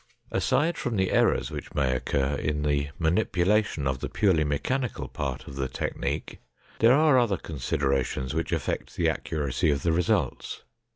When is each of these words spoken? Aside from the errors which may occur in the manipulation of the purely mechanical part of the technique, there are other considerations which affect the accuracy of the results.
Aside 0.31 0.79
from 0.79 0.95
the 0.95 1.11
errors 1.11 1.51
which 1.51 1.75
may 1.75 1.95
occur 1.95 2.33
in 2.33 2.63
the 2.63 2.89
manipulation 2.97 3.85
of 3.85 3.99
the 3.99 4.09
purely 4.09 4.43
mechanical 4.43 5.07
part 5.07 5.47
of 5.47 5.57
the 5.57 5.67
technique, 5.67 6.39
there 6.79 6.93
are 6.95 7.19
other 7.19 7.37
considerations 7.37 8.33
which 8.33 8.51
affect 8.51 8.95
the 8.95 9.07
accuracy 9.07 9.69
of 9.69 9.83
the 9.83 9.91
results. 9.91 10.63